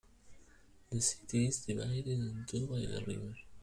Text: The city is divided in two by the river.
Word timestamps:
The 0.89 0.99
city 0.99 1.45
is 1.45 1.63
divided 1.63 2.07
in 2.07 2.43
two 2.49 2.65
by 2.65 2.79
the 2.79 3.03
river. 3.05 3.35